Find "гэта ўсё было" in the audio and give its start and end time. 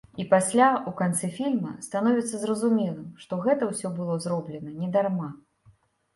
3.45-4.19